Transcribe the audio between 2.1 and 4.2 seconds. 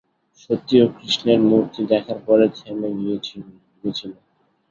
পরে থেমে গেছিলো?